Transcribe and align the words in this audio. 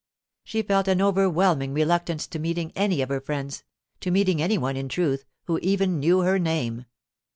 She 0.43 0.63
felt 0.63 0.87
an 0.87 0.99
overwhelming 0.99 1.75
reluctance 1.75 2.25
to 2.29 2.39
meeting 2.39 2.71
any 2.75 3.03
of 3.03 3.09
her 3.09 3.21
friends—to 3.21 4.09
meeting 4.09 4.41
any 4.41 4.57
one, 4.57 4.75
in 4.75 4.89
truth, 4.89 5.25
who 5.43 5.59
even 5.59 5.99
knew 5.99 6.21
her 6.21 6.39
name. 6.39 6.85